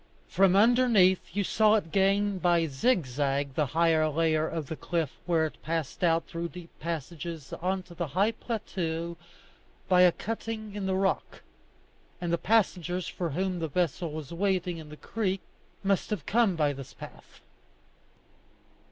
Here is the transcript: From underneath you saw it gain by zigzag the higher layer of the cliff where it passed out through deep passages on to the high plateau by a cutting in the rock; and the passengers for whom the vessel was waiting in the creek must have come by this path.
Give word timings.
From 0.27 0.55
underneath 0.55 1.19
you 1.31 1.43
saw 1.43 1.75
it 1.75 1.91
gain 1.91 2.39
by 2.39 2.65
zigzag 2.65 3.53
the 3.53 3.67
higher 3.67 4.09
layer 4.09 4.47
of 4.47 4.65
the 4.65 4.75
cliff 4.75 5.11
where 5.27 5.45
it 5.45 5.61
passed 5.61 6.03
out 6.03 6.25
through 6.25 6.49
deep 6.49 6.71
passages 6.79 7.53
on 7.61 7.83
to 7.83 7.93
the 7.93 8.07
high 8.07 8.31
plateau 8.31 9.15
by 9.87 10.01
a 10.01 10.11
cutting 10.11 10.73
in 10.73 10.87
the 10.87 10.95
rock; 10.95 11.43
and 12.19 12.33
the 12.33 12.39
passengers 12.39 13.07
for 13.07 13.29
whom 13.29 13.59
the 13.59 13.67
vessel 13.67 14.11
was 14.11 14.33
waiting 14.33 14.79
in 14.79 14.89
the 14.89 14.97
creek 14.97 15.41
must 15.83 16.09
have 16.09 16.25
come 16.25 16.55
by 16.55 16.73
this 16.73 16.95
path. 16.95 17.41